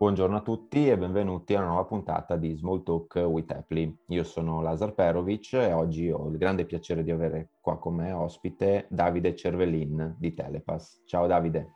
[0.00, 3.98] Buongiorno a tutti e benvenuti a una nuova puntata di Small Talk with Apply.
[4.06, 8.10] Io sono Lazar Perovic e oggi ho il grande piacere di avere qua con me
[8.10, 11.02] ospite Davide Cervellin di Telepass.
[11.04, 11.74] Ciao Davide.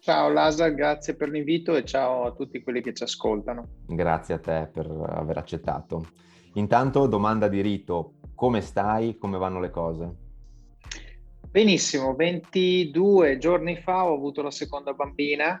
[0.00, 3.66] Ciao Lazar, grazie per l'invito e ciao a tutti quelli che ci ascoltano.
[3.86, 6.08] Grazie a te per aver accettato.
[6.56, 9.16] Intanto, domanda di rito, come stai?
[9.16, 10.16] Come vanno le cose?
[11.50, 15.58] Benissimo, 22 giorni fa ho avuto la seconda bambina,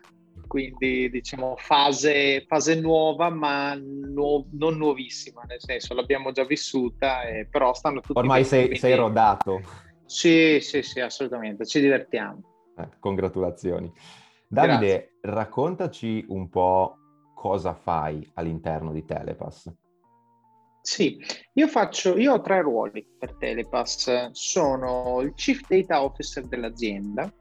[0.52, 7.46] quindi diciamo fase, fase nuova ma nu- non nuovissima, nel senso l'abbiamo già vissuta, eh,
[7.48, 8.78] però stanno tutti Ormai sei, quindi...
[8.78, 9.62] sei, rodato.
[10.04, 12.42] Sì, sì, sì, assolutamente, ci divertiamo.
[12.76, 13.90] Eh, congratulazioni.
[14.46, 15.16] Davide, Grazie.
[15.22, 16.98] raccontaci un po'
[17.34, 19.72] cosa fai all'interno di Telepass.
[20.82, 21.18] Sì,
[21.54, 24.32] io faccio, io ho tre ruoli per Telepass.
[24.32, 27.32] Sono il Chief Data Officer dell'azienda,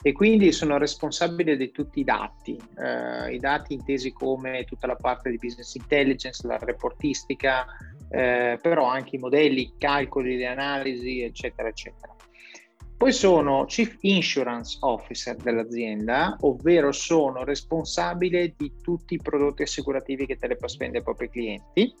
[0.00, 4.94] e quindi sono responsabile di tutti i dati, eh, i dati intesi come tutta la
[4.94, 7.66] parte di business intelligence, la reportistica,
[8.10, 12.14] eh, però anche i modelli, i calcoli, le analisi, eccetera, eccetera.
[12.98, 20.36] Poi sono Chief Insurance Officer dell'azienda, ovvero sono responsabile di tutti i prodotti assicurativi che
[20.36, 21.94] Telepass vende ai propri clienti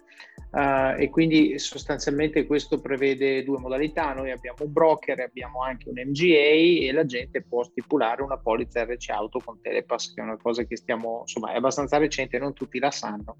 [0.50, 4.12] uh, e quindi sostanzialmente questo prevede due modalità.
[4.12, 8.82] Noi abbiamo un broker, abbiamo anche un MGA e la gente può stipulare una polizza
[8.82, 12.54] RC Auto con Telepass, che è una cosa che stiamo, insomma, è abbastanza recente, non
[12.54, 13.36] tutti la sanno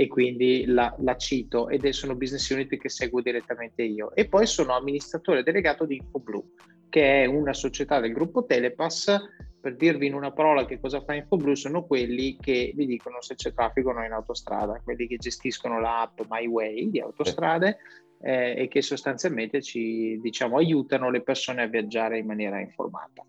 [0.00, 4.14] e quindi la, la cito ed è, sono business unit che seguo direttamente io.
[4.14, 6.44] E poi sono amministratore delegato di InfoBlue
[6.88, 9.16] che è una società del gruppo Telepass.
[9.60, 13.34] Per dirvi in una parola che cosa fa InfoBlue, sono quelli che vi dicono se
[13.34, 17.78] c'è traffico o no in autostrada, quelli che gestiscono l'app MyWay di autostrade
[18.20, 23.26] eh, e che sostanzialmente ci diciamo, aiutano le persone a viaggiare in maniera informata.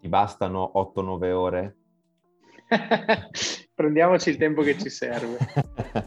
[0.00, 1.76] Ti bastano 8-9 ore
[3.74, 5.38] Prendiamoci il tempo che ci serve.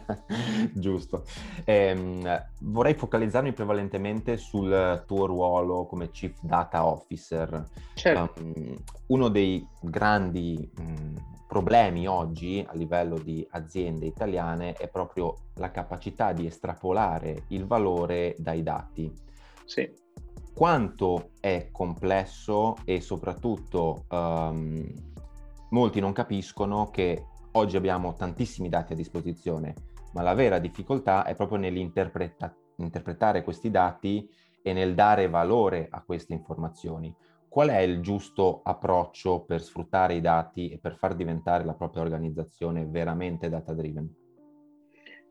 [0.74, 1.24] Giusto.
[1.64, 7.68] Eh, vorrei focalizzarmi prevalentemente sul tuo ruolo come Chief Data Officer.
[7.96, 8.42] Certo.
[8.42, 11.16] Um, uno dei grandi um,
[11.48, 18.36] problemi oggi a livello di aziende italiane è proprio la capacità di estrapolare il valore
[18.38, 19.12] dai dati.
[19.66, 19.92] Sì.
[20.54, 24.86] Quanto è complesso e soprattutto um,
[25.72, 29.74] molti non capiscono che oggi abbiamo tantissimi dati a disposizione,
[30.14, 34.30] ma la vera difficoltà è proprio nell'interpretare questi dati
[34.62, 37.14] e nel dare valore a queste informazioni.
[37.48, 42.04] Qual è il giusto approccio per sfruttare i dati e per far diventare la propria
[42.04, 44.14] organizzazione veramente data driven?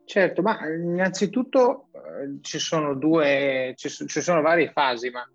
[0.05, 5.27] Certo, ma innanzitutto eh, ci sono due, ci, ci sono varie fasi, ma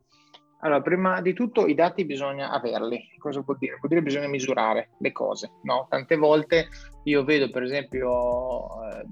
[0.62, 3.16] allora, prima di tutto i dati bisogna averli.
[3.18, 3.76] Cosa vuol dire?
[3.76, 5.52] Vuol dire che bisogna misurare le cose.
[5.62, 5.86] No?
[5.88, 6.68] Tante volte
[7.04, 9.04] io vedo, per esempio, eh,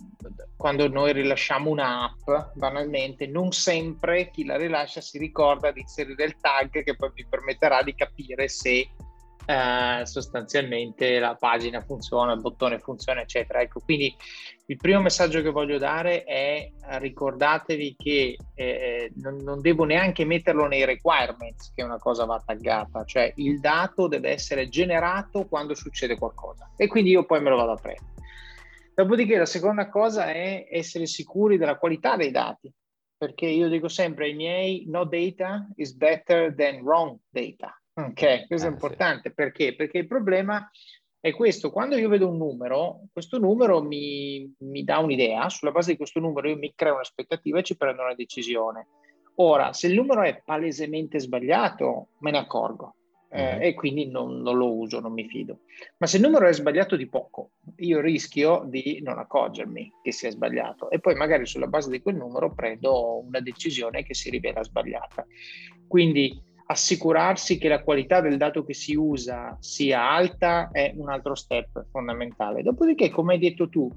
[0.57, 6.37] quando noi rilasciamo un'app, banalmente, non sempre chi la rilascia si ricorda di inserire il
[6.39, 8.87] tag che poi vi permetterà di capire se
[9.49, 13.63] eh, sostanzialmente la pagina funziona, il bottone funziona, eccetera.
[13.63, 14.15] Ecco, quindi
[14.67, 20.67] il primo messaggio che voglio dare è ricordatevi che eh, non, non, devo neanche metterlo
[20.67, 26.19] nei requirements che una cosa va taggata, cioè il dato deve essere generato quando succede
[26.19, 28.17] qualcosa e quindi io poi me lo vado a prendere.
[28.95, 32.71] Dopodiché la seconda cosa è essere sicuri della qualità dei dati,
[33.17, 37.78] perché io dico sempre ai miei no data is better than wrong data.
[37.99, 39.35] Ok, questo ah, è importante sì.
[39.35, 39.75] perché?
[39.75, 40.71] Perché il problema
[41.19, 45.91] è questo, quando io vedo un numero, questo numero mi, mi, dà un'idea, sulla base
[45.91, 48.87] di questo numero io mi creo un'aspettativa e ci prendo una decisione.
[49.41, 52.95] Ora, se il numero è palesemente sbagliato, me ne accorgo
[53.31, 53.63] eh, mm-hmm.
[53.63, 55.61] e quindi non, non, lo uso, non mi fido.
[55.99, 60.31] Ma se il numero è sbagliato di poco, io rischio di non accorgermi che sia
[60.31, 64.63] sbagliato e poi magari sulla base di quel numero prendo una decisione che si rivela
[64.63, 65.27] sbagliata.
[65.87, 71.35] Quindi assicurarsi che la qualità del dato che si usa sia alta è un altro
[71.35, 72.63] step fondamentale.
[72.63, 73.91] Dopodiché, come hai detto tu,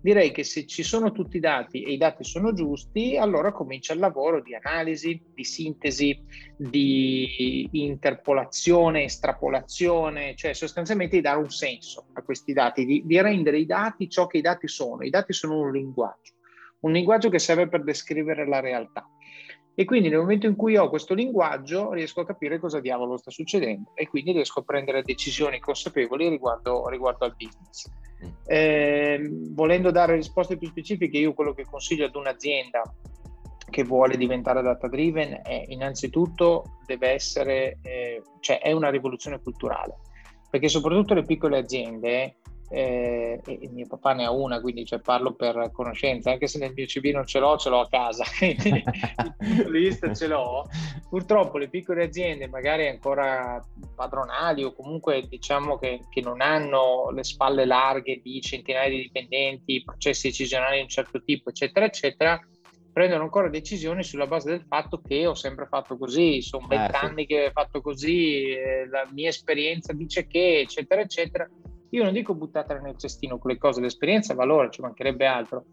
[0.00, 3.92] direi che se ci sono tutti i dati e i dati sono giusti, allora comincia
[3.92, 6.16] il lavoro di analisi, di sintesi,
[6.56, 13.58] di interpolazione, estrapolazione, cioè sostanzialmente di dare un senso a questi dati, di, di rendere
[13.58, 15.02] i dati ciò che i dati sono.
[15.02, 16.34] I dati sono un linguaggio,
[16.80, 19.04] un linguaggio che serve per descrivere la realtà.
[19.74, 23.30] E quindi nel momento in cui ho questo linguaggio riesco a capire cosa diavolo sta
[23.30, 27.90] succedendo e quindi riesco a prendere decisioni consapevoli riguardo, riguardo al business.
[28.46, 32.82] Eh, volendo dare risposte più specifiche, io quello che consiglio ad un'azienda
[33.70, 39.96] che vuole diventare data driven è innanzitutto deve essere, eh, cioè è una rivoluzione culturale,
[40.50, 42.36] perché soprattutto le piccole aziende
[42.72, 46.72] eh, e mio papà ne ha una, quindi cioè, parlo per conoscenza, anche se nel
[46.74, 48.82] mio CB non ce l'ho, ce l'ho a casa, quindi
[49.70, 50.66] vista ce l'ho.
[51.08, 53.62] Purtroppo le piccole aziende, magari ancora
[53.94, 59.82] padronali o comunque diciamo che, che non hanno le spalle larghe di centinaia di dipendenti,
[59.84, 62.40] processi decisionali di un certo tipo, eccetera, eccetera,
[62.90, 67.26] prendono ancora decisioni sulla base del fatto che ho sempre fatto così, sono vent'anni eh,
[67.26, 67.26] sì.
[67.26, 71.46] che ho fatto così, eh, la mia esperienza dice che, eccetera, eccetera
[71.92, 75.64] io non dico buttatela nel cestino quelle cose, l'esperienza valore, ci mancherebbe altro,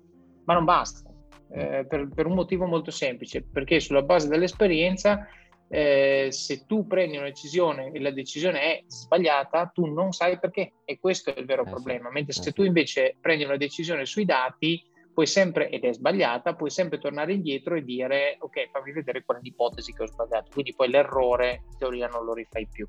[0.44, 1.10] ma non basta,
[1.52, 5.26] eh, per, per, un motivo molto semplice, perché sulla base dell'esperienza,
[5.70, 10.74] eh, se tu prendi una decisione e la decisione è sbagliata, tu non sai perché,
[10.84, 14.06] e questo è il vero eh, problema, mentre eh, se tu invece prendi una decisione
[14.06, 14.84] sui dati,
[15.14, 19.38] puoi sempre, ed è sbagliata, puoi sempre tornare indietro e dire ok, fammi vedere qual
[19.38, 22.86] è l'ipotesi che ho sbagliato, quindi poi l'errore in teoria non lo rifai più.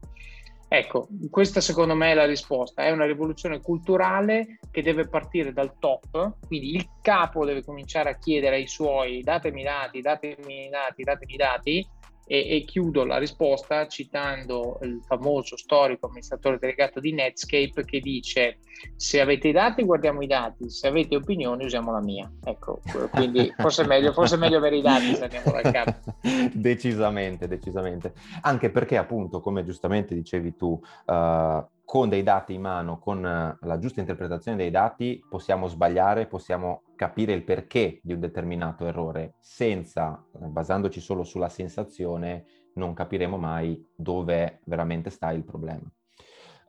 [0.72, 5.74] Ecco, questa secondo me è la risposta, è una rivoluzione culturale che deve partire dal
[5.80, 10.68] top, quindi il capo deve cominciare a chiedere ai suoi datemi i dati, datemi i
[10.68, 11.88] dati, datemi i dati,
[12.30, 18.58] e, e, chiudo la risposta citando il famoso storico amministratore delegato di Netscape che dice
[18.94, 22.30] se avete i dati guardiamo i dati, se avete opinioni usiamo la mia.
[22.44, 22.80] Ecco,
[23.10, 26.14] quindi forse è meglio, forse è meglio avere i dati se andiamo dal capo.
[26.54, 28.12] decisamente, decisamente.
[28.42, 33.78] Anche perché appunto, come giustamente dicevi tu, uh, con dei dati in mano, con la
[33.80, 39.34] giusta interpretazione dei dati, possiamo sbagliare, possiamo capire il perché di un determinato errore.
[39.40, 42.44] Senza, basandoci solo sulla sensazione,
[42.74, 45.90] non capiremo mai dove veramente sta il problema.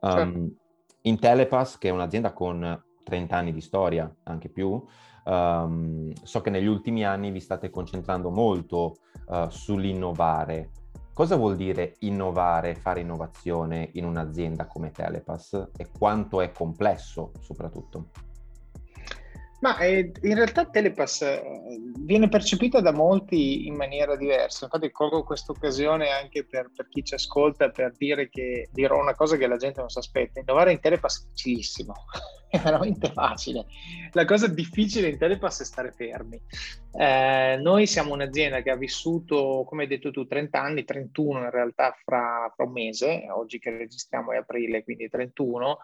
[0.00, 0.40] Um, certo.
[1.02, 4.84] In Telepass, che è un'azienda con 30 anni di storia, anche più,
[5.24, 8.96] um, so che negli ultimi anni vi state concentrando molto
[9.26, 10.70] uh, sull'innovare,
[11.14, 18.06] Cosa vuol dire innovare, fare innovazione in un'azienda come Telepass e quanto è complesso soprattutto?
[19.62, 21.40] Ma eh, in realtà Telepass eh,
[22.00, 24.64] viene percepita da molti in maniera diversa.
[24.64, 29.14] Infatti colgo questa occasione anche per, per, chi ci ascolta per dire che dirò una
[29.14, 30.40] cosa che la gente non si aspetta.
[30.40, 31.94] Innovare in Telepass è facilissimo,
[32.50, 33.66] è veramente facile.
[34.10, 36.42] La cosa difficile in Telepass è stare fermi.
[36.98, 41.50] Eh, noi siamo un'azienda che ha vissuto, come hai detto tu, 30 anni, 31 in
[41.50, 45.78] realtà fra, fra un mese, oggi che registriamo è aprile, quindi 31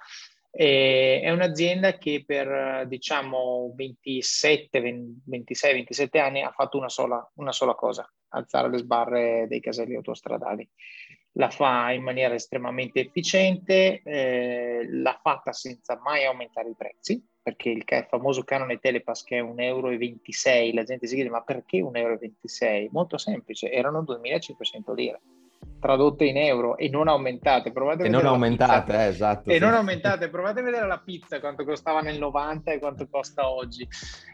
[0.50, 4.80] e è un'azienda che per diciamo 27,
[5.24, 9.94] 26, 27 anni ha fatto una sola, una sola cosa, alzare le sbarre dei caselli
[9.94, 10.68] autostradali.
[11.32, 17.70] La fa in maniera estremamente efficiente, eh, l'ha fatta senza mai aumentare i prezzi, perché
[17.70, 22.40] il, famoso canone Telepass che è 1,26 euro, la gente si chiede ma perché 1,26
[22.60, 22.88] euro?
[22.90, 25.20] Molto semplice, erano 2.500 lire
[25.80, 27.72] tradotte in euro e non aumentate.
[27.72, 29.50] Provate e non aumentate, eh, esatto.
[29.50, 29.60] E sì.
[29.60, 33.86] non aumentate, provate a vedere la pizza quanto costava nel 90 e quanto costa oggi.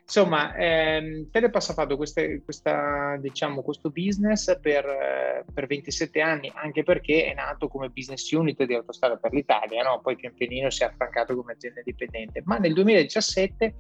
[0.03, 6.53] Insomma, ehm, Telepass ha fatto queste, questa, diciamo, questo business per, eh, per, 27 anni,
[6.55, 10.01] anche perché è nato come business unit di Autostrada per l'Italia, no?
[10.01, 12.43] poi pian pianino si è affrancato come azienda indipendente.
[12.45, 13.75] Ma nel 2017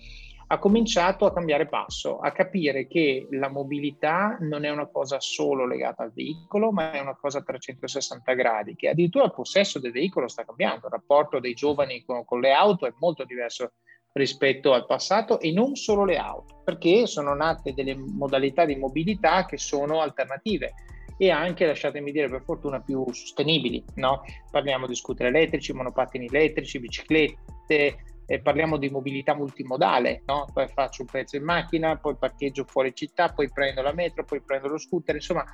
[0.47, 5.67] ha cominciato a cambiare passo, a capire che la mobilità non è una cosa solo
[5.67, 9.93] legata al veicolo, ma è una cosa a 360 gradi, che addirittura il possesso del
[9.93, 13.73] veicolo sta cambiando, il rapporto dei giovani con, con le auto è molto diverso
[14.13, 19.45] rispetto al passato e non solo le auto, perché sono nate delle modalità di mobilità
[19.45, 20.75] che sono alternative
[21.17, 23.85] e anche, lasciatemi dire, per fortuna più sostenibili.
[23.95, 24.23] No?
[24.51, 30.47] Parliamo di scooter elettrici, monopattini elettrici, biciclette, eh, parliamo di mobilità multimodale, no?
[30.53, 34.41] poi faccio un pezzo in macchina, poi parcheggio fuori città, poi prendo la metro, poi
[34.41, 35.45] prendo lo scooter, insomma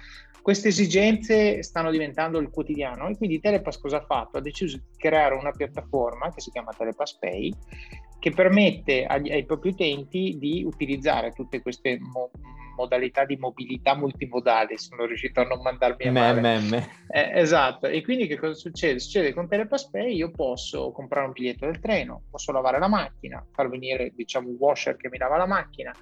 [0.43, 4.39] queste esigenze stanno diventando il quotidiano e quindi Telepass cosa ha fatto?
[4.39, 7.55] Ha deciso di creare una piattaforma che si chiama Telepass Pay
[8.21, 12.31] che permette agli, ai propri utenti di utilizzare tutte queste mo-
[12.77, 16.41] modalità di mobilità multimodali, sono riuscito a non mandarmi a male.
[17.09, 18.99] Eh, esatto, e quindi che cosa succede?
[18.99, 23.45] Succede con Telepass Pay io posso comprare un biglietto del treno, posso lavare la macchina,
[23.53, 25.93] far venire diciamo un washer che mi lava la macchina,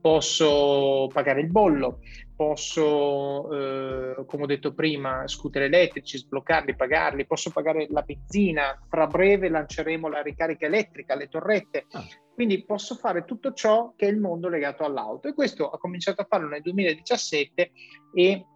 [0.00, 2.00] posso pagare il bollo,
[2.36, 9.06] posso, eh, come ho detto prima, scooter elettrici, sbloccarli, pagarli, posso pagare la benzina, fra
[9.06, 12.04] breve lanceremo la ricarica elettrica, le torrette, ah.
[12.34, 16.20] quindi posso fare tutto ciò che è il mondo legato all'auto e questo ha cominciato
[16.20, 17.70] a farlo nel 2017
[18.14, 18.46] e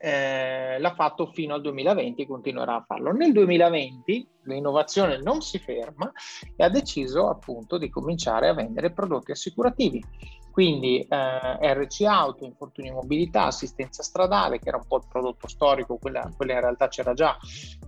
[0.00, 3.12] eh, l'ha fatto fino al 2020 e continuerà a farlo.
[3.12, 6.10] Nel 2020 l'innovazione non si ferma
[6.56, 10.02] e ha deciso appunto di cominciare a vendere prodotti assicurativi.
[10.58, 15.98] Quindi eh, RC Auto, infortuni mobilità, assistenza stradale, che era un po' il prodotto storico,
[15.98, 17.36] quella, quella, in realtà c'era già,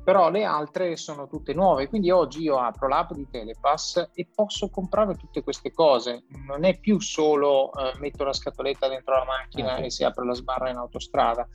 [0.04, 1.88] però le altre sono tutte nuove.
[1.88, 6.22] Quindi oggi io apro l'app di Telepass e posso comprare tutte queste cose.
[6.46, 9.86] Non è più solo eh, metto la scatoletta dentro la macchina okay.
[9.86, 11.48] e si apre la sbarra in autostrada.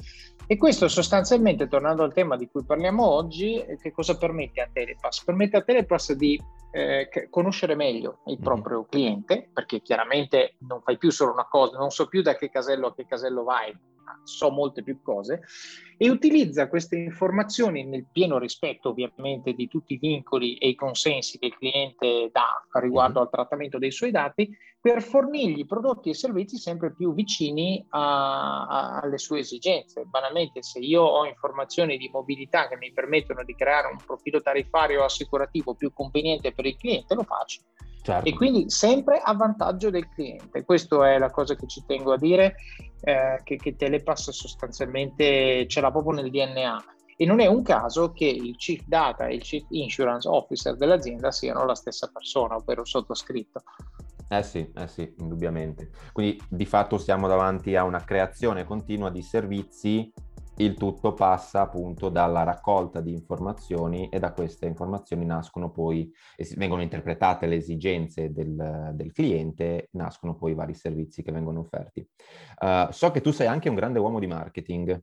[0.47, 4.69] E questo sostanzialmente, tornando al tema di cui parliamo oggi, eh, che cosa permette a
[4.69, 5.23] Telepass?
[5.23, 6.37] Permette a Telepass di
[6.75, 8.43] eh, conoscere meglio il mhm.
[8.43, 8.89] proprio mm-hmm.
[8.89, 12.87] cliente, perché chiaramente non fai più solo una cosa, non so più da che casello
[12.87, 13.73] a che casello vai,
[14.23, 15.41] so molte più cose,
[15.97, 21.39] e utilizza queste informazioni nel pieno rispetto ovviamente di tutti i vincoli e i consensi
[21.39, 24.49] che il cliente dà riguardo al trattamento dei suoi dati
[24.85, 30.03] per fornirgli prodotti e servizi sempre più vicini a, a, alle sue esigenze.
[30.05, 35.03] Banalmente, se io ho informazioni di mobilità che mi permettono di creare un profilo tariffario
[35.03, 37.61] assicurativo più conveniente per il cliente, lo faccio.
[38.05, 38.29] Certo.
[38.29, 40.63] E quindi sempre a vantaggio del cliente.
[40.63, 42.55] Questa è la cosa che ci tengo a dire,
[43.01, 46.83] eh, che, che Telepass sostanzialmente ce l'ha proprio nel DNA.
[47.17, 51.31] E non è un caso che il Chief Data e il Chief Insurance Officer dell'azienda
[51.31, 53.63] siano la stessa persona, ovvero il sottoscritto.
[54.29, 55.89] Eh sì, eh sì, indubbiamente.
[56.13, 60.13] Quindi di fatto siamo davanti a una creazione continua di servizi
[60.57, 66.11] il tutto passa appunto dalla raccolta di informazioni e da queste informazioni nascono poi,
[66.55, 72.07] vengono interpretate le esigenze del, del cliente, nascono poi i vari servizi che vengono offerti.
[72.59, 75.01] Uh, so che tu sei anche un grande uomo di marketing.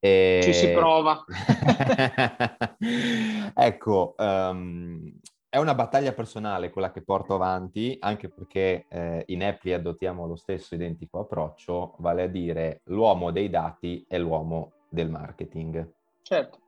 [0.00, 0.40] E...
[0.42, 1.24] Ci si prova.
[3.54, 5.18] ecco, um,
[5.54, 10.34] è una battaglia personale quella che porto avanti, anche perché eh, in Appli adottiamo lo
[10.34, 15.88] stesso identico approccio, vale a dire l'uomo dei dati è l'uomo del marketing.
[16.22, 16.58] Certo.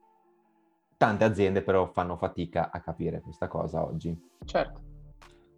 [0.97, 4.16] Tante aziende però fanno fatica a capire questa cosa oggi.
[4.45, 4.81] Certo.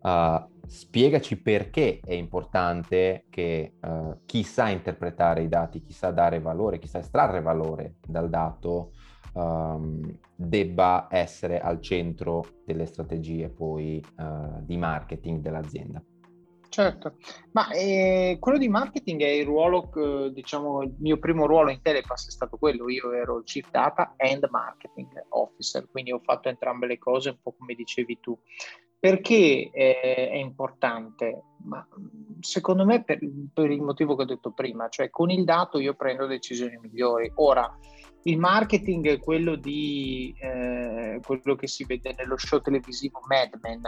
[0.01, 6.41] Uh, spiegaci perché è importante che uh, chi sa interpretare i dati, chi sa dare
[6.41, 8.93] valore, chi sa estrarre valore dal dato,
[9.35, 16.03] um, debba essere al centro delle strategie poi uh, di marketing dell'azienda.
[16.69, 17.17] Certo,
[17.53, 21.81] ma eh, quello di marketing è il ruolo, eh, diciamo, il mio primo ruolo in
[21.81, 26.49] Telepass è stato quello, io ero il Chief Data and Marketing Officer, quindi ho fatto
[26.49, 28.39] entrambe le cose, un po' come dicevi tu.
[29.01, 31.43] Perché è, è importante?
[31.65, 31.87] Ma
[32.41, 33.19] secondo me per,
[33.53, 37.31] per, il motivo che ho detto prima, cioè con il dato io prendo decisioni migliori.
[37.37, 37.73] Ora,
[38.25, 43.83] il marketing è quello di eh, quello che si vede nello show televisivo Mad Men,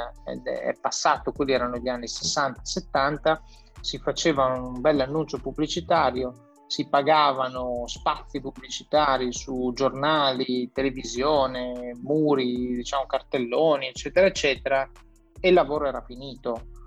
[0.44, 3.38] è passato, quelli erano gli anni 60-70,
[3.80, 13.06] si faceva un bel annuncio pubblicitario, si pagavano spazi pubblicitari su giornali, televisione, muri, diciamo
[13.06, 14.88] cartelloni, eccetera, eccetera,
[15.40, 16.78] e il lavoro era finito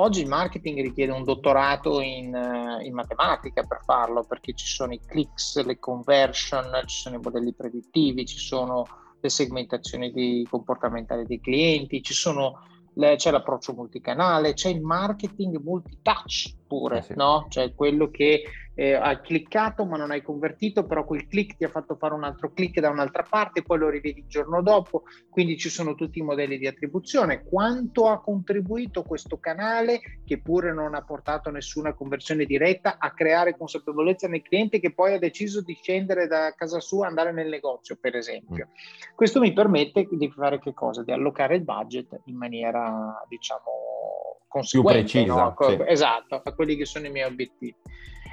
[0.00, 4.94] Oggi il marketing richiede un dottorato in, eh, in, matematica per farlo, perché ci sono
[4.94, 8.86] i clicks, le conversion, ci sono i modelli predittivi, ci sono
[9.20, 12.64] le segmentazioni comportamentali dei clienti, ci sono
[12.94, 17.14] c'è l'approccio multicanale, c'è il marketing multitouch pure, eh sì.
[17.14, 17.46] no?
[17.48, 18.42] Cioè quello che
[18.80, 22.24] eh, hai cliccato ma non hai convertito, però quel click ti ha fatto fare un
[22.24, 26.20] altro click da un'altra parte, poi lo rivedi il giorno dopo, quindi ci sono tutti
[26.20, 27.44] i modelli di attribuzione.
[27.44, 33.54] Quanto ha contribuito questo canale, che pure non ha portato nessuna conversione diretta, a creare
[33.54, 37.50] consapevolezza nel cliente che poi ha deciso di scendere da casa sua e andare nel
[37.50, 38.68] negozio, per esempio.
[38.70, 39.14] Mm.
[39.14, 41.02] Questo mi permette di fare che cosa?
[41.02, 44.38] Di allocare il budget in maniera, diciamo.
[44.68, 45.34] Più precisa.
[45.34, 45.54] No?
[45.60, 45.78] Sì.
[45.86, 47.76] Esatto, a quelli che sono i miei obiettivi.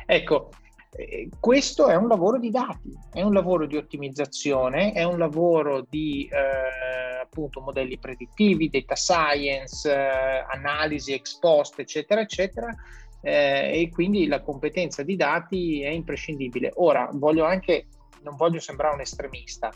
[0.09, 0.51] Ecco,
[0.91, 5.85] eh, questo è un lavoro di dati, è un lavoro di ottimizzazione, è un lavoro
[5.89, 12.73] di eh, appunto modelli predittivi, data science, eh, analisi ex post, eccetera, eccetera.
[13.21, 16.71] Eh, e quindi la competenza di dati è imprescindibile.
[16.75, 17.87] Ora, voglio anche,
[18.23, 19.69] non voglio sembrare un estremista,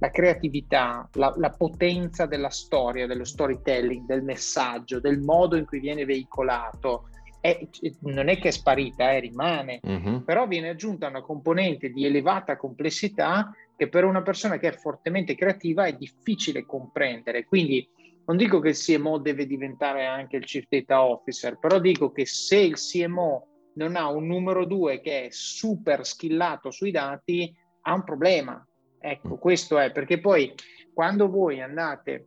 [0.00, 5.80] la creatività, la, la, potenza della storia, dello storytelling, del messaggio, del modo in cui
[5.80, 7.08] viene veicolato,
[7.40, 7.66] è,
[8.00, 10.24] non è che è sparita, eh, rimane, uh-huh.
[10.24, 15.34] però viene aggiunta una componente di elevata complessità che per una persona che è fortemente
[15.34, 17.44] creativa è difficile comprendere.
[17.44, 17.88] Quindi
[18.26, 22.26] non dico che il CMO deve diventare anche il Chief Data Officer, però dico che
[22.26, 27.94] se il CMO non ha un numero due che è super skillato sui dati, ha
[27.94, 28.62] un problema.
[29.00, 30.52] Ecco, questo è perché poi
[30.92, 32.26] quando voi andate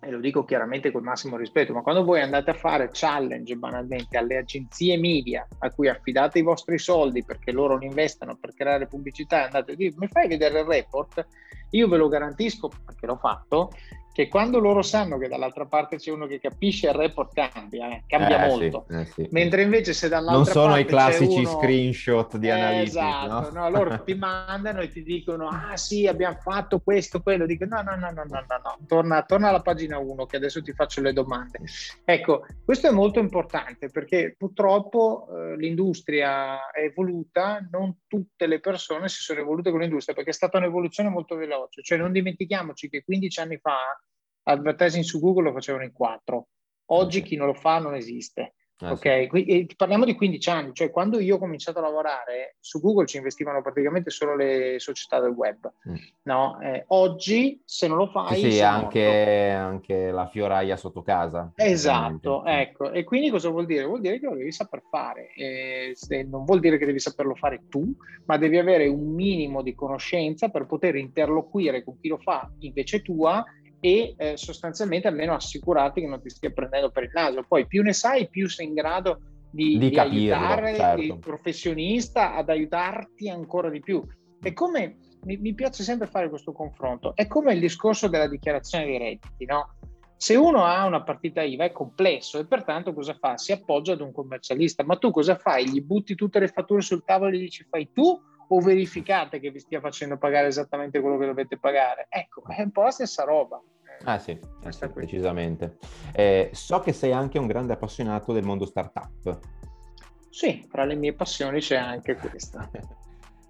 [0.00, 4.18] e lo dico chiaramente col massimo rispetto, ma quando voi andate a fare challenge banalmente
[4.18, 8.86] alle agenzie media a cui affidate i vostri soldi perché loro li investono per creare
[8.86, 11.26] pubblicità e andate a dire mi fai vedere il report,
[11.70, 13.70] io ve lo garantisco perché l'ho fatto,
[14.16, 18.04] che quando loro sanno che dall'altra parte c'è uno che capisce il report cambia, eh,
[18.06, 18.86] cambia eh, molto.
[18.88, 19.28] Sì, eh, sì.
[19.30, 21.50] Mentre invece se dall'altra parte Non sono i classici uno...
[21.50, 22.96] screenshot di eh, analisi.
[22.96, 23.60] Esatto, no?
[23.60, 23.68] no?
[23.68, 27.94] loro ti mandano e ti dicono ah sì abbiamo fatto questo, quello, dico no no
[27.94, 28.78] no no no, no, no.
[28.86, 31.60] Torna, torna alla pagina 1 che adesso ti faccio le domande.
[32.02, 39.10] Ecco, questo è molto importante perché purtroppo eh, l'industria è evoluta, non tutte le persone
[39.10, 43.04] si sono evolute con l'industria perché è stata un'evoluzione molto veloce, cioè non dimentichiamoci che
[43.04, 43.76] 15 anni fa
[44.48, 46.48] advertising su Google lo facevano in quattro.
[46.86, 48.54] Oggi chi non lo fa non esiste.
[48.80, 49.26] Ah, ok, sì.
[49.28, 53.16] Qui, parliamo di 15 anni, cioè quando io ho cominciato a lavorare su Google ci
[53.16, 55.72] investivano praticamente solo le società del web.
[55.88, 55.94] Mm.
[56.24, 56.60] No?
[56.60, 58.38] Eh, oggi se non lo fai...
[58.38, 61.52] Sì, sì anche, anche, la fioraia sotto casa.
[61.54, 62.92] Esatto, ecco.
[62.92, 63.84] E quindi cosa vuol dire?
[63.84, 65.32] Vuol dire che lo devi saper fare.
[65.34, 65.94] Eh,
[66.28, 67.94] non vuol dire che devi saperlo fare tu,
[68.26, 73.00] ma devi avere un minimo di conoscenza per poter interloquire con chi lo fa invece
[73.00, 73.42] tua
[73.86, 77.44] e eh, sostanzialmente almeno assicurarti che non ti stia prendendo per il naso.
[77.46, 81.00] Poi più ne sai, più sei in grado di, di, di aiutare certo.
[81.00, 84.02] il professionista ad aiutarti ancora di più.
[84.40, 88.86] È come mi, mi, piace sempre fare questo confronto, è come il discorso della dichiarazione
[88.86, 89.76] dei redditi, no?
[90.16, 93.36] Se uno ha una partita IVA è complesso e pertanto cosa fa?
[93.36, 95.68] Si appoggia ad un commercialista, ma tu cosa fai?
[95.70, 99.50] Gli butti tutte le fatture sul tavolo e gli dici fai tu o verificate che
[99.50, 102.06] vi stia facendo pagare esattamente quello che dovete pagare?
[102.08, 103.62] Ecco, è un po' la stessa roba.
[104.04, 105.78] Ah sì, eh sì decisamente.
[106.12, 109.38] Eh, so che sei anche un grande appassionato del mondo startup.
[110.30, 112.68] Sì, tra le mie passioni c'è anche questa.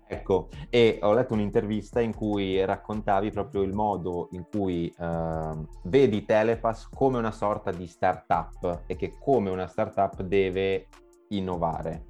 [0.09, 6.25] ecco, e ho letto un'intervista in cui raccontavi proprio il modo in cui eh, vedi
[6.25, 10.87] Telepass come una sorta di startup e che come una startup deve
[11.31, 12.07] innovare.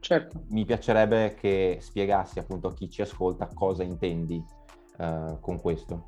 [0.00, 0.44] Certo.
[0.48, 4.42] Mi piacerebbe che spiegassi appunto a chi ci ascolta cosa intendi
[4.98, 6.04] uh, con questo.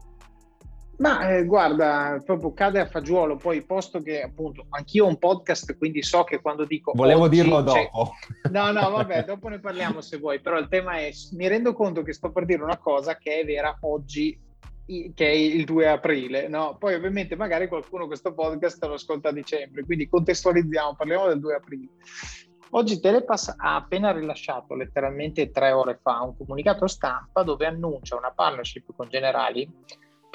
[0.99, 5.77] Ma eh, guarda, proprio cade a fagiolo, poi posto che appunto anch'io ho un podcast,
[5.77, 6.93] quindi so che quando dico...
[6.95, 8.13] Volevo oggi, dirlo dopo.
[8.43, 8.51] Cioè...
[8.51, 12.03] No, no, vabbè, dopo ne parliamo se vuoi, però il tema è, mi rendo conto
[12.03, 14.41] che sto per dire una cosa che è vera oggi,
[14.87, 16.77] che è il 2 aprile, no?
[16.79, 21.55] Poi ovviamente magari qualcuno questo podcast lo ascolta a dicembre, quindi contestualizziamo, parliamo del 2
[21.55, 21.89] aprile.
[22.71, 28.33] Oggi Telepass ha appena rilasciato letteralmente tre ore fa un comunicato stampa dove annuncia una
[28.35, 29.71] partnership con Generali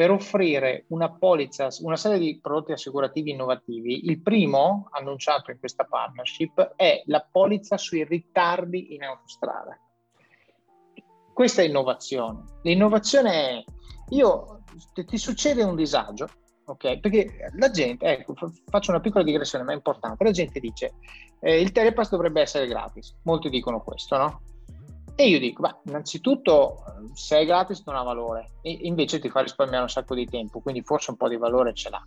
[0.02, 4.10] per offrire una polizza, una serie di prodotti assicurativi innovativi.
[4.10, 9.78] Il primo annunciato in questa partnership è la polizza sui ritardi in autostrada.
[11.32, 12.46] Questa è innovazione.
[12.64, 13.64] L'innovazione è,
[14.10, 16.28] io, ti succede un disagio,
[16.66, 17.00] ok?
[17.00, 18.34] Perché la gente, ecco,
[18.66, 20.94] faccio una piccola digressione, ma è importante, la gente dice
[21.42, 24.42] eh, il telepass dovrebbe essere gratis, molti dicono questo, no?
[25.16, 29.42] E io dico, beh, innanzitutto se è gratis non ha valore, e invece ti fa
[29.42, 32.04] risparmiare un sacco di tempo, quindi forse un po' di valore ce l'ha.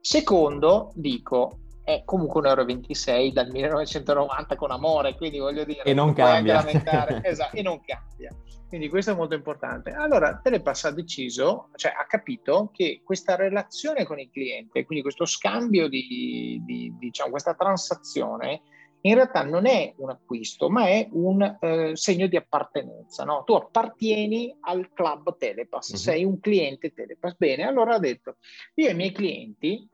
[0.00, 5.82] Secondo, dico, è comunque 1,26 euro dal 1990 con amore, quindi voglio dire...
[5.82, 6.64] E non cambia.
[7.22, 8.34] esatto, e non cambia.
[8.68, 9.90] Quindi questo è molto importante.
[9.90, 15.26] Allora, Telepass ha deciso, cioè ha capito che questa relazione con il cliente, quindi questo
[15.26, 18.62] scambio di, di diciamo, questa transazione,
[19.06, 23.24] in realtà non è un acquisto, ma è un eh, segno di appartenenza.
[23.24, 23.42] No?
[23.44, 25.96] Tu appartieni al club Telepass, uh-huh.
[25.96, 27.34] sei un cliente Telepass.
[27.36, 28.36] Bene, allora ha detto,
[28.74, 29.86] io ai miei clienti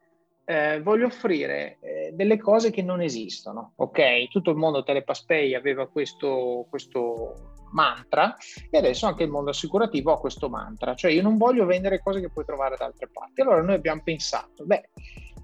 [0.45, 4.29] eh, voglio offrire eh, delle cose che non esistono, ok?
[4.29, 8.37] Tutto il mondo Telepass Pay aveva questo, questo mantra
[8.69, 12.21] e adesso anche il mondo assicurativo ha questo mantra, cioè io non voglio vendere cose
[12.21, 13.41] che puoi trovare da altre parti.
[13.41, 14.91] Allora noi abbiamo pensato, beh,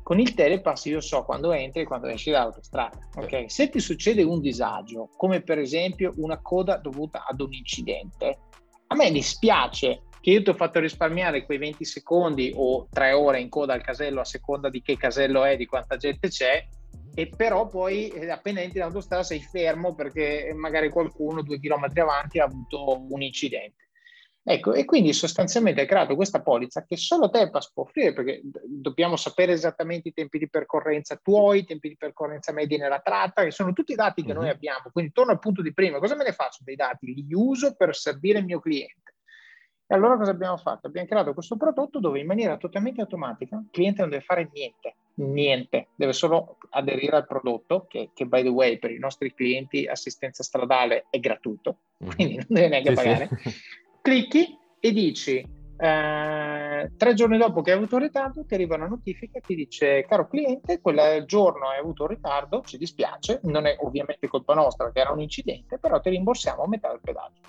[0.06, 2.96] con il telepass io so quando entri e quando esci dall'autostrada.
[3.16, 3.48] Okay?
[3.48, 8.38] Se ti succede un disagio, come per esempio una coda dovuta ad un incidente,
[8.86, 13.40] a me dispiace che io ti ho fatto risparmiare quei 20 secondi o tre ore
[13.40, 16.64] in coda al casello a seconda di che casello è, di quanta gente c'è,
[17.12, 22.38] e però poi eh, appena entri dall'autostrada sei fermo perché magari qualcuno due chilometri avanti
[22.38, 23.85] ha avuto un incidente.
[24.48, 29.16] Ecco, e quindi sostanzialmente hai creato questa polizza che solo Telepass può offrire, perché dobbiamo
[29.16, 33.50] sapere esattamente i tempi di percorrenza tuoi, i tempi di percorrenza medi nella tratta, che
[33.50, 34.40] sono tutti i dati che mm-hmm.
[34.40, 34.90] noi abbiamo.
[34.92, 37.12] Quindi torno al punto di prima, cosa me ne faccio dei dati?
[37.12, 39.14] Li uso per servire il mio cliente.
[39.84, 40.86] E allora cosa abbiamo fatto?
[40.86, 44.94] Abbiamo creato questo prodotto dove in maniera totalmente automatica il cliente non deve fare niente,
[45.14, 49.88] niente, deve solo aderire al prodotto, che, che by the way per i nostri clienti
[49.88, 52.14] assistenza stradale è gratuito, mm-hmm.
[52.14, 53.28] quindi non deve neanche sì, pagare.
[53.42, 53.54] Sì
[54.06, 58.86] clicchi e dici Eh, tre giorni dopo che hai avuto un ritardo ti arriva una
[58.86, 63.66] notifica e ti dice caro cliente quel giorno hai avuto un ritardo ci dispiace non
[63.66, 67.40] è ovviamente colpa nostra che era un incidente però ti rimborsiamo a metà del pedaggio.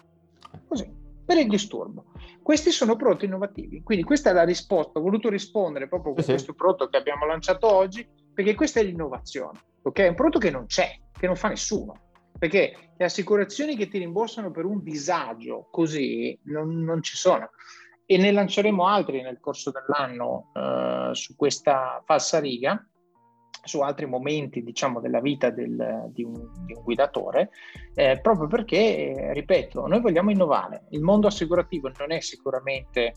[0.67, 0.91] Così
[1.26, 2.06] per il disturbo.
[2.41, 3.82] Questi sono prodotti innovativi.
[3.82, 6.32] Quindi questa è la risposta ho voluto rispondere proprio con sì.
[6.32, 10.00] questo prodotto che abbiamo lanciato oggi perché questa è l'innovazione ok?
[10.00, 12.07] È un prodotto che non c'è che non fa nessuno
[12.38, 17.50] perché le assicurazioni che ti rimborsano per un disagio così non, non ci sono
[18.10, 22.82] e ne lanceremo altri nel corso dell'anno eh, su questa falsa riga,
[23.63, 26.34] su altri momenti diciamo, della vita del, di, un,
[26.65, 27.50] di, un, guidatore,
[27.95, 30.86] eh, proprio perché, ripeto, noi vogliamo innovare.
[30.91, 33.15] Il mondo assicurativo non è sicuramente,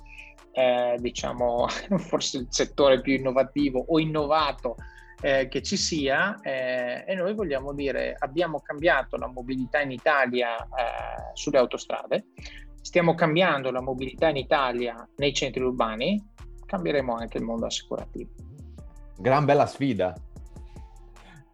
[0.50, 4.74] eh, diciamo, forse il settore più innovativo o innovato
[5.20, 10.56] eh, che ci sia eh, e noi vogliamo dire abbiamo cambiato la mobilità in Italia
[10.56, 12.26] eh, sulle autostrade,
[12.80, 16.22] stiamo cambiando la mobilità in Italia nei centri urbani,
[16.66, 18.30] cambieremo anche il mondo assicurativo.
[19.18, 20.14] Gran bella sfida.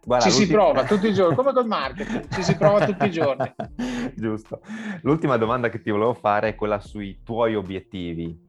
[0.05, 0.47] Guarda, ci l'ultima...
[0.47, 3.53] si prova tutti i giorni, come col marketing, ci si prova tutti i giorni.
[4.15, 4.61] Giusto.
[5.01, 8.45] L'ultima domanda che ti volevo fare è quella sui tuoi obiettivi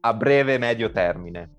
[0.00, 1.56] a breve e medio termine.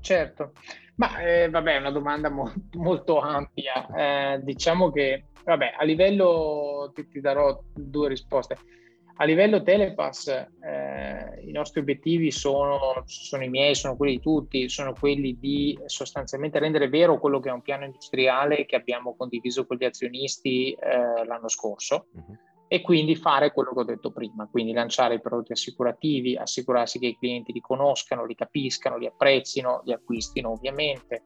[0.00, 0.52] Certo,
[0.98, 3.86] ma eh, vabbè, è una domanda mo- molto ampia.
[3.96, 8.56] Eh, diciamo che, vabbè, a livello ti, ti darò due risposte.
[9.20, 14.68] A livello Telepass eh, i nostri obiettivi sono, sono, i miei, sono quelli di tutti,
[14.68, 19.66] sono quelli di sostanzialmente rendere vero quello che è un piano industriale che abbiamo condiviso
[19.66, 22.38] con gli azionisti eh, l'anno scorso uh-huh.
[22.68, 27.06] E quindi fare quello che ho detto prima, quindi lanciare i prodotti assicurativi, assicurarsi che
[27.06, 31.24] i clienti li conoscano, li capiscano, li apprezzino, li acquistino ovviamente,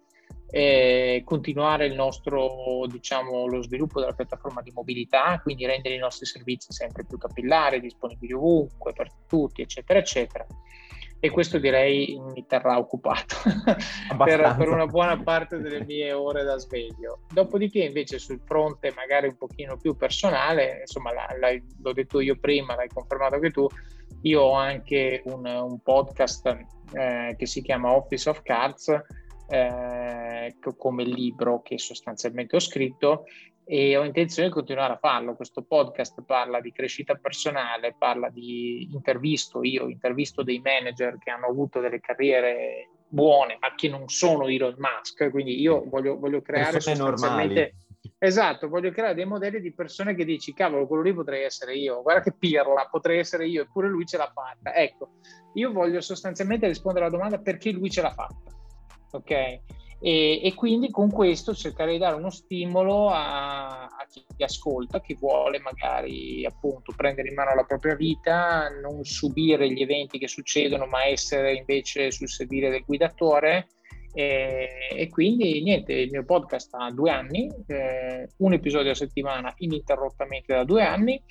[1.24, 6.72] continuare il nostro, diciamo, lo sviluppo della piattaforma di mobilità, quindi rendere i nostri servizi
[6.72, 10.46] sempre più capillari, disponibili ovunque, per tutti, eccetera, eccetera.
[11.24, 13.36] E questo direi mi terrà occupato
[14.24, 17.20] per, per, una buona parte delle mie ore da sveglio.
[17.32, 22.88] Dopodiché, invece, sul fronte magari un pochino più personale, insomma, l'ho detto io prima, l'hai
[22.88, 23.68] confermato anche tu,
[24.22, 26.58] io ho anche un, un podcast
[26.92, 28.88] eh, che si chiama Office of Cards,
[29.48, 33.26] eh, come libro che sostanzialmente ho scritto
[33.64, 35.34] e ho intenzione di continuare a farlo.
[35.34, 41.46] Questo podcast parla di crescita personale, parla di intervisto, io intervisto dei manager che hanno
[41.46, 46.80] avuto delle carriere buone, ma che non sono Elon Musk, quindi io voglio, voglio creare
[46.80, 47.26] sostanzialmente...
[47.26, 47.80] Normali.
[48.18, 52.02] Esatto, voglio creare dei modelli di persone che dici, cavolo, quello lì potrei essere io,
[52.02, 54.74] guarda che pirla, potrei essere io, eppure lui ce l'ha fatta.
[54.74, 55.14] Ecco,
[55.54, 58.52] io voglio sostanzialmente rispondere alla domanda perché lui ce l'ha fatta
[59.12, 59.60] ok?
[60.04, 65.14] E, e, quindi con questo cercare di dare uno stimolo a, a, chi ascolta, chi
[65.14, 70.86] vuole magari appunto prendere in mano la propria vita, non subire gli eventi che succedono,
[70.86, 73.68] ma essere invece sul sedile del guidatore.
[74.14, 79.52] E, e quindi niente, il mio podcast ha due anni, eh, un episodio a settimana
[79.58, 81.22] ininterrottamente da due anni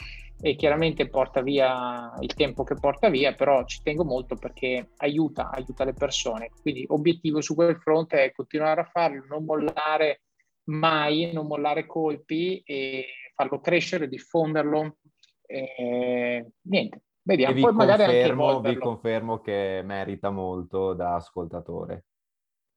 [0.43, 5.51] e chiaramente porta via il tempo che porta via, però ci tengo molto perché aiuta,
[5.51, 6.49] aiuta le persone.
[6.61, 10.23] Quindi obiettivo su quel fronte è continuare a farlo, non mollare
[10.69, 14.97] mai, non mollare colpi e farlo crescere, diffonderlo.
[15.45, 17.59] E, niente, vediamo.
[17.61, 22.05] Poi magari confermo, anche vi confermo che merita molto da ascoltatore.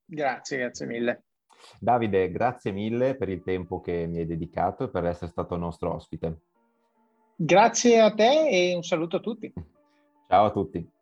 [0.04, 1.24] Grazie, grazie mille.
[1.78, 5.94] Davide, grazie mille per il tempo che mi hai dedicato e per essere stato nostro
[5.94, 6.40] ospite.
[7.36, 9.52] Grazie a te e un saluto a tutti.
[10.28, 10.93] Ciao a tutti.